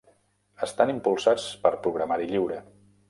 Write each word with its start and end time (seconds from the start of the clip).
Estan 0.67 0.93
impulsats 0.93 1.45
per 1.67 1.73
programari 1.85 2.29
lliure. 2.33 2.59